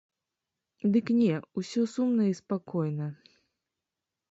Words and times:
Дык 0.95 1.11
не, 1.19 1.35
усё 1.61 1.85
сумна 1.93 2.23
і 2.31 2.33
спакойна. 2.41 3.13